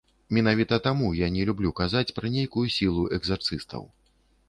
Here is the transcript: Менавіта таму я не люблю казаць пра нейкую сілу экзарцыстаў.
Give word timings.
Менавіта 0.37 0.79
таму 0.87 1.09
я 1.19 1.27
не 1.35 1.45
люблю 1.51 1.75
казаць 1.81 2.15
пра 2.19 2.35
нейкую 2.39 2.67
сілу 2.81 3.09
экзарцыстаў. 3.19 3.91